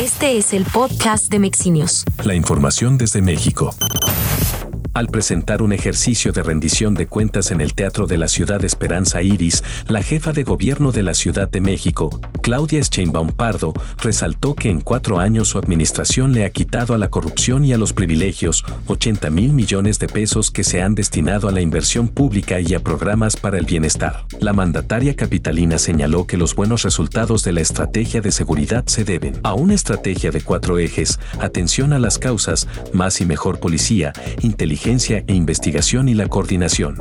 Este 0.00 0.38
es 0.38 0.54
el 0.54 0.64
podcast 0.64 1.30
de 1.30 1.38
Mexinios. 1.38 2.04
La 2.24 2.34
información 2.34 2.96
desde 2.96 3.20
México. 3.20 3.74
Al 4.94 5.08
presentar 5.08 5.62
un 5.62 5.72
ejercicio 5.72 6.32
de 6.32 6.42
rendición 6.42 6.92
de 6.92 7.06
cuentas 7.06 7.50
en 7.50 7.62
el 7.62 7.72
Teatro 7.72 8.06
de 8.06 8.18
la 8.18 8.28
Ciudad 8.28 8.62
Esperanza 8.62 9.22
Iris, 9.22 9.64
la 9.88 10.02
jefa 10.02 10.32
de 10.32 10.42
gobierno 10.42 10.92
de 10.92 11.02
la 11.02 11.14
Ciudad 11.14 11.48
de 11.48 11.62
México, 11.62 12.20
Claudia 12.42 12.82
Sheinbaum 12.82 13.28
Pardo, 13.28 13.72
resaltó 14.02 14.54
que 14.54 14.68
en 14.68 14.82
cuatro 14.82 15.18
años 15.18 15.48
su 15.48 15.56
administración 15.56 16.34
le 16.34 16.44
ha 16.44 16.50
quitado 16.50 16.92
a 16.92 16.98
la 16.98 17.08
corrupción 17.08 17.64
y 17.64 17.72
a 17.72 17.78
los 17.78 17.94
privilegios 17.94 18.66
80 18.86 19.30
mil 19.30 19.54
millones 19.54 19.98
de 19.98 20.08
pesos 20.08 20.50
que 20.50 20.62
se 20.62 20.82
han 20.82 20.94
destinado 20.94 21.48
a 21.48 21.52
la 21.52 21.62
inversión 21.62 22.08
pública 22.08 22.60
y 22.60 22.74
a 22.74 22.80
programas 22.80 23.38
para 23.38 23.56
el 23.56 23.64
bienestar. 23.64 24.26
La 24.40 24.52
mandataria 24.52 25.16
capitalina 25.16 25.78
señaló 25.78 26.26
que 26.26 26.36
los 26.36 26.54
buenos 26.54 26.82
resultados 26.82 27.44
de 27.44 27.52
la 27.52 27.62
estrategia 27.62 28.20
de 28.20 28.30
seguridad 28.30 28.84
se 28.86 29.04
deben 29.04 29.40
a 29.42 29.54
una 29.54 29.72
estrategia 29.72 30.30
de 30.30 30.42
cuatro 30.42 30.78
ejes, 30.78 31.18
atención 31.40 31.94
a 31.94 31.98
las 31.98 32.18
causas, 32.18 32.68
más 32.92 33.22
y 33.22 33.24
mejor 33.24 33.58
policía, 33.58 34.12
inteligencia 34.42 34.81
e 34.84 35.34
investigación 35.34 36.08
y 36.08 36.14
la 36.14 36.26
coordinación. 36.26 36.96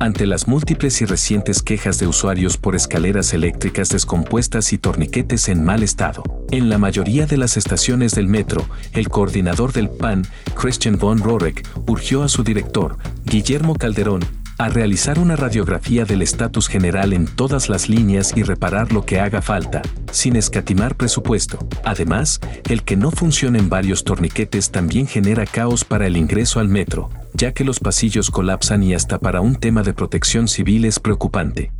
Ante 0.00 0.24
las 0.24 0.46
múltiples 0.46 1.02
y 1.02 1.04
recientes 1.04 1.62
quejas 1.62 1.98
de 1.98 2.06
usuarios 2.06 2.56
por 2.56 2.76
escaleras 2.76 3.34
eléctricas 3.34 3.88
descompuestas 3.88 4.72
y 4.72 4.78
torniquetes 4.78 5.48
en 5.48 5.64
mal 5.64 5.82
estado, 5.82 6.22
en 6.52 6.68
la 6.68 6.78
mayoría 6.78 7.26
de 7.26 7.38
las 7.38 7.56
estaciones 7.56 8.14
del 8.14 8.28
metro, 8.28 8.64
el 8.92 9.08
coordinador 9.08 9.72
del 9.72 9.90
PAN, 9.90 10.24
Christian 10.54 10.96
von 10.96 11.18
Rorek, 11.18 11.66
urgió 11.88 12.22
a 12.22 12.28
su 12.28 12.44
director, 12.44 12.98
Guillermo 13.24 13.74
Calderón, 13.74 14.24
a 14.58 14.68
realizar 14.68 15.18
una 15.18 15.36
radiografía 15.36 16.04
del 16.04 16.20
estatus 16.20 16.68
general 16.68 17.12
en 17.12 17.26
todas 17.26 17.68
las 17.68 17.88
líneas 17.88 18.36
y 18.36 18.42
reparar 18.42 18.92
lo 18.92 19.06
que 19.06 19.20
haga 19.20 19.40
falta, 19.40 19.82
sin 20.10 20.34
escatimar 20.34 20.96
presupuesto. 20.96 21.58
Además, 21.84 22.40
el 22.68 22.82
que 22.82 22.96
no 22.96 23.12
funcionen 23.12 23.68
varios 23.68 24.02
torniquetes 24.02 24.70
también 24.70 25.06
genera 25.06 25.46
caos 25.46 25.84
para 25.84 26.08
el 26.08 26.16
ingreso 26.16 26.58
al 26.58 26.68
metro, 26.68 27.08
ya 27.34 27.52
que 27.52 27.64
los 27.64 27.78
pasillos 27.78 28.30
colapsan 28.30 28.82
y 28.82 28.94
hasta 28.94 29.18
para 29.18 29.40
un 29.40 29.56
tema 29.56 29.82
de 29.82 29.94
protección 29.94 30.48
civil 30.48 30.84
es 30.84 30.98
preocupante. 30.98 31.70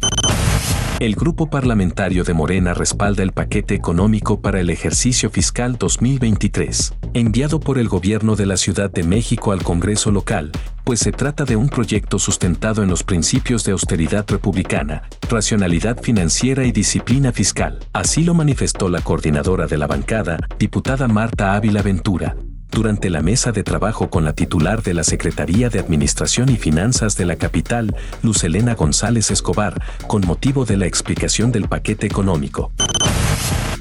El 1.00 1.14
grupo 1.14 1.48
parlamentario 1.48 2.24
de 2.24 2.34
Morena 2.34 2.74
respalda 2.74 3.22
el 3.22 3.30
paquete 3.30 3.76
económico 3.76 4.40
para 4.40 4.58
el 4.58 4.68
ejercicio 4.68 5.30
fiscal 5.30 5.78
2023, 5.78 6.92
enviado 7.14 7.60
por 7.60 7.78
el 7.78 7.88
gobierno 7.88 8.34
de 8.34 8.46
la 8.46 8.56
Ciudad 8.56 8.90
de 8.90 9.04
México 9.04 9.52
al 9.52 9.62
Congreso 9.62 10.10
local, 10.10 10.50
pues 10.82 10.98
se 10.98 11.12
trata 11.12 11.44
de 11.44 11.54
un 11.54 11.68
proyecto 11.68 12.18
sustentado 12.18 12.82
en 12.82 12.88
los 12.88 13.04
principios 13.04 13.62
de 13.62 13.70
austeridad 13.72 14.24
republicana, 14.28 15.04
racionalidad 15.30 16.02
financiera 16.02 16.64
y 16.64 16.72
disciplina 16.72 17.30
fiscal. 17.30 17.78
Así 17.92 18.24
lo 18.24 18.34
manifestó 18.34 18.88
la 18.88 19.00
coordinadora 19.00 19.68
de 19.68 19.78
la 19.78 19.86
bancada, 19.86 20.36
diputada 20.58 21.06
Marta 21.06 21.54
Ávila 21.54 21.82
Ventura, 21.82 22.34
durante 22.70 23.10
la 23.10 23.22
mesa 23.22 23.52
de 23.52 23.62
trabajo 23.62 24.10
con 24.10 24.24
la 24.24 24.32
titular 24.32 24.82
de 24.82 24.94
la 24.94 25.04
Secretaría 25.04 25.68
de 25.68 25.78
Administración 25.78 26.48
y 26.48 26.56
Finanzas 26.56 27.16
de 27.16 27.24
la 27.24 27.36
capital, 27.36 27.96
Lucelena 28.22 28.74
González 28.74 29.30
Escobar, 29.30 29.82
con 30.06 30.26
motivo 30.26 30.64
de 30.64 30.76
la 30.76 30.86
explicación 30.86 31.52
del 31.52 31.68
paquete 31.68 32.06
económico. 32.06 32.72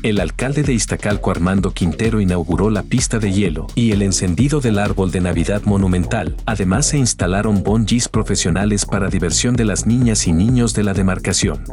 El 0.03 0.19
alcalde 0.19 0.63
de 0.63 0.73
Iztacalco 0.73 1.31
Armando 1.31 1.73
Quintero 1.73 2.21
inauguró 2.21 2.69
la 2.69 2.83
pista 2.83 3.19
de 3.19 3.31
hielo 3.31 3.67
y 3.75 3.91
el 3.91 4.01
encendido 4.03 4.59
del 4.61 4.79
árbol 4.79 5.11
de 5.11 5.21
Navidad 5.21 5.63
monumental. 5.65 6.35
Además 6.45 6.85
se 6.85 6.97
instalaron 6.97 7.63
bongis 7.63 8.07
profesionales 8.07 8.85
para 8.85 9.09
diversión 9.09 9.55
de 9.55 9.65
las 9.65 9.85
niñas 9.85 10.27
y 10.27 10.33
niños 10.33 10.73
de 10.73 10.83
la 10.83 10.93
demarcación. 10.93 11.63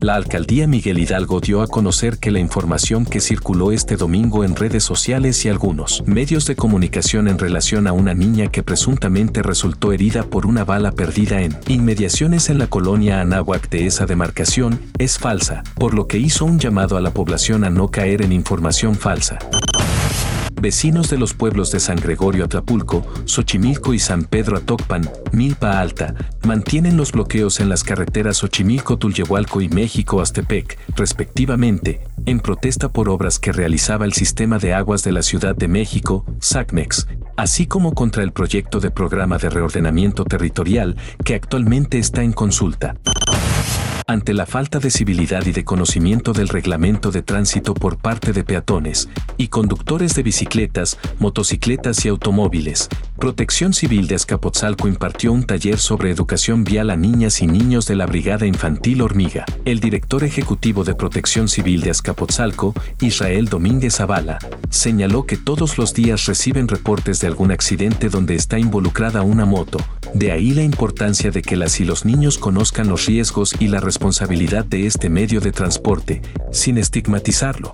La 0.00 0.14
alcaldía 0.14 0.66
Miguel 0.66 0.98
Hidalgo 0.98 1.40
dio 1.40 1.62
a 1.62 1.68
conocer 1.68 2.18
que 2.18 2.30
la 2.30 2.38
información 2.38 3.06
que 3.06 3.20
circuló 3.20 3.72
este 3.72 3.96
domingo 3.96 4.44
en 4.44 4.54
redes 4.54 4.84
sociales 4.84 5.42
y 5.44 5.48
algunos 5.48 6.02
medios 6.06 6.46
de 6.46 6.54
comunicación 6.54 7.28
en 7.28 7.38
relación 7.38 7.86
a 7.86 7.92
una 7.92 8.12
niña 8.12 8.48
que 8.48 8.62
presuntamente 8.62 9.42
resultó 9.42 9.92
herida 9.92 10.22
por 10.24 10.46
una 10.46 10.64
bala 10.64 10.92
perdida 10.92 11.40
en 11.40 11.56
inmediaciones 11.66 12.50
en 12.50 12.58
la 12.58 12.66
colonia 12.66 13.22
Anáhuac 13.22 13.70
de 13.70 13.86
esa 13.86 14.04
demarcación 14.04 14.80
es 14.98 15.18
falsa, 15.18 15.64
por 15.76 15.94
lo 15.94 16.06
que 16.06 16.18
hizo 16.18 16.44
un 16.44 16.58
llamado 16.58 16.96
a 16.98 17.00
la 17.00 17.12
población 17.12 17.64
a 17.64 17.70
no 17.70 17.88
caer 17.88 18.22
en 18.22 18.32
información 18.32 18.96
falsa. 18.96 19.38
Vecinos 20.66 21.08
de 21.10 21.16
los 21.16 21.32
pueblos 21.32 21.70
de 21.70 21.78
San 21.78 21.94
Gregorio 21.94 22.44
Atlapulco, 22.44 23.06
Xochimilco 23.24 23.94
y 23.94 24.00
San 24.00 24.24
Pedro 24.24 24.56
Atocpan, 24.56 25.08
Milpa 25.30 25.78
Alta, 25.78 26.16
mantienen 26.44 26.96
los 26.96 27.12
bloqueos 27.12 27.60
en 27.60 27.68
las 27.68 27.84
carreteras 27.84 28.42
Xochimilco-Tulyehualco 28.42 29.62
y 29.62 29.68
México-Astepec, 29.68 30.76
respectivamente, 30.96 32.00
en 32.26 32.40
protesta 32.40 32.88
por 32.88 33.08
obras 33.08 33.38
que 33.38 33.52
realizaba 33.52 34.06
el 34.06 34.12
Sistema 34.12 34.58
de 34.58 34.74
Aguas 34.74 35.04
de 35.04 35.12
la 35.12 35.22
Ciudad 35.22 35.54
de 35.54 35.68
México, 35.68 36.24
SACMEX, 36.40 37.06
así 37.36 37.68
como 37.68 37.94
contra 37.94 38.24
el 38.24 38.32
proyecto 38.32 38.80
de 38.80 38.90
programa 38.90 39.38
de 39.38 39.50
reordenamiento 39.50 40.24
territorial 40.24 40.96
que 41.24 41.36
actualmente 41.36 41.98
está 41.98 42.24
en 42.24 42.32
consulta 42.32 42.96
ante 44.08 44.34
la 44.34 44.46
falta 44.46 44.78
de 44.78 44.90
civilidad 44.90 45.44
y 45.46 45.52
de 45.52 45.64
conocimiento 45.64 46.32
del 46.32 46.48
reglamento 46.48 47.10
de 47.10 47.22
tránsito 47.22 47.74
por 47.74 47.98
parte 47.98 48.32
de 48.32 48.44
peatones 48.44 49.08
y 49.36 49.48
conductores 49.48 50.14
de 50.14 50.22
bicicletas, 50.22 50.96
motocicletas 51.18 52.04
y 52.04 52.08
automóviles. 52.08 52.88
Protección 53.18 53.72
Civil 53.72 54.06
de 54.06 54.14
Azcapotzalco 54.14 54.86
impartió 54.86 55.32
un 55.32 55.42
taller 55.42 55.78
sobre 55.78 56.12
educación 56.12 56.62
vial 56.62 56.90
a 56.90 56.96
niñas 56.96 57.42
y 57.42 57.48
niños 57.48 57.86
de 57.86 57.96
la 57.96 58.06
Brigada 58.06 58.46
Infantil 58.46 59.02
Hormiga. 59.02 59.44
El 59.64 59.80
director 59.80 60.22
ejecutivo 60.22 60.84
de 60.84 60.94
Protección 60.94 61.48
Civil 61.48 61.80
de 61.80 61.90
Azcapotzalco, 61.90 62.74
Israel 63.00 63.46
Domínguez 63.46 63.96
Zavala, 63.96 64.38
señaló 64.70 65.26
que 65.26 65.36
todos 65.36 65.78
los 65.78 65.94
días 65.94 66.26
reciben 66.26 66.68
reportes 66.68 67.18
de 67.20 67.26
algún 67.26 67.50
accidente 67.50 68.08
donde 68.08 68.36
está 68.36 68.60
involucrada 68.60 69.22
una 69.22 69.46
moto, 69.46 69.78
de 70.14 70.30
ahí 70.30 70.52
la 70.52 70.62
importancia 70.62 71.32
de 71.32 71.42
que 71.42 71.56
las 71.56 71.80
y 71.80 71.84
los 71.84 72.04
niños 72.04 72.38
conozcan 72.38 72.88
los 72.88 73.06
riesgos 73.06 73.56
y 73.58 73.68
la 73.68 73.80
responsabilidad 73.96 74.66
de 74.66 74.86
este 74.86 75.08
medio 75.08 75.40
de 75.40 75.52
transporte, 75.52 76.20
sin 76.52 76.76
estigmatizarlo. 76.76 77.72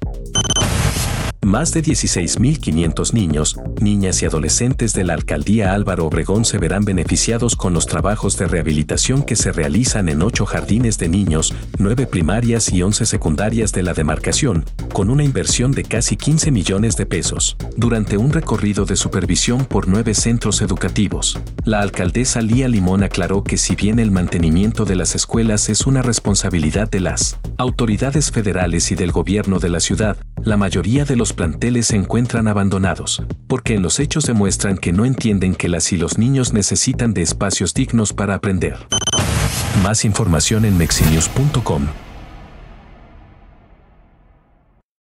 Más 1.53 1.71
de 1.75 1.83
16.500 1.83 3.13
niños, 3.13 3.59
niñas 3.79 4.23
y 4.23 4.25
adolescentes 4.25 4.95
de 4.95 5.05
la 5.05 5.13
alcaldía 5.13 5.75
Álvaro 5.75 6.07
Obregón 6.07 6.47
se 6.47 6.57
verán 6.57 6.87
beneficiados 6.87 7.57
con 7.57 7.75
los 7.75 7.85
trabajos 7.85 8.39
de 8.39 8.47
rehabilitación 8.47 9.23
que 9.23 9.37
se 9.37 9.53
realizan 9.53 10.09
en 10.09 10.23
ocho 10.23 10.47
jardines 10.47 10.97
de 10.97 11.11
niños, 11.11 11.53
nueve 11.79 12.07
primarias 12.07 12.73
y 12.73 12.83
11 12.83 13.05
secundarias 13.05 13.71
de 13.73 13.83
la 13.83 13.93
demarcación, 13.93 14.65
con 14.95 15.11
una 15.11 15.25
inversión 15.25 15.73
de 15.73 15.83
casi 15.83 16.17
15 16.17 16.51
millones 16.51 16.97
de 16.97 17.05
pesos, 17.05 17.59
durante 17.77 18.17
un 18.17 18.33
recorrido 18.33 18.87
de 18.87 18.97
supervisión 18.97 19.67
por 19.67 19.89
nueve 19.89 20.15
centros 20.15 20.63
educativos. 20.63 21.39
La 21.67 21.83
alcaldesa 21.83 22.41
Lía 22.41 22.67
Limón 22.67 23.03
aclaró 23.03 23.45
que 23.45 23.59
si 23.59 23.77
bien 23.77 23.99
el 23.99 24.11
mantenimiento 24.11 24.87
de 24.87 24.97
las 24.97 25.15
escuelas 25.15 25.69
es 25.69 25.87
una 25.87 26.01
responsabilidad 26.01 26.89
de 26.89 27.01
las 27.01 27.39
autoridades 27.59 28.31
federales 28.31 28.91
y 28.91 28.95
del 28.95 29.13
gobierno 29.13 29.59
de 29.59 29.69
la 29.69 29.81
ciudad, 29.81 30.17
la 30.45 30.57
mayoría 30.57 31.05
de 31.05 31.17
los 31.17 31.33
planteles 31.33 31.87
se 31.87 31.97
encuentran 31.97 32.49
abandonados, 32.49 33.23
porque 33.47 33.75
en 33.75 33.83
los 33.83 34.01
hechos 34.01 34.25
demuestran 34.25 34.77
que 34.77 34.93
no 34.93 35.05
entienden 35.05 35.55
que 35.55 35.69
las 35.69 35.93
y 35.93 35.97
los 35.97 36.19
niños 36.19 36.53
necesitan 36.53 37.15
de 37.15 37.23
espacios 37.23 37.75
dignos 37.75 38.13
para 38.13 38.35
aprender. 38.35 38.77
Más 39.83 40.05
información 40.05 40.65
en 40.65 40.77
mexinews.com. 40.77 41.87